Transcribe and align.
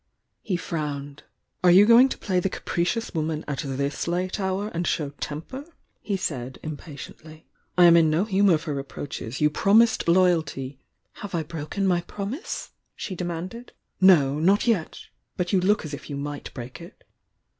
He 0.41 0.57
frowned. 0.57 1.21
"Are 1.63 1.69
you 1.69 1.85
going 1.85 2.09
to 2.09 2.17
play 2.17 2.39
the 2.39 2.49
capricious 2.49 3.13
woman 3.13 3.45
at 3.47 3.59
this 3.59 4.07
late 4.07 4.39
hour 4.39 4.69
and 4.69 4.87
show 4.87 5.11
temper?" 5.19 5.63
he 5.99 6.17
said, 6.17 6.57
impatient 6.63 7.23
ly. 7.23 7.43
"I 7.77 7.83
am 7.85 7.95
in 7.95 8.09
no 8.09 8.23
humour 8.25 8.57
for 8.57 8.73
reproaches. 8.73 9.39
You 9.41 9.51
prom 9.51 9.77
ised 9.81 10.11
loyalty" 10.11 10.79
"Have 11.21 11.35
I 11.35 11.43
broken 11.43 11.85
my 11.85 12.01
promise?" 12.01 12.71
she 12.95 13.15
demanded. 13.15 13.73
"No— 14.01 14.39
not 14.39 14.65
yet! 14.65 15.01
But 15.37 15.53
you 15.53 15.61
look 15.61 15.85
as 15.85 15.93
if 15.93 16.09
you 16.09 16.17
might 16.17 16.51
break 16.55 16.81
it!" 16.81 17.03